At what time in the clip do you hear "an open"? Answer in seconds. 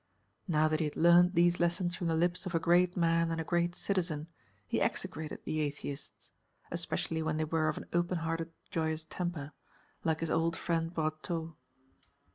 7.77-8.17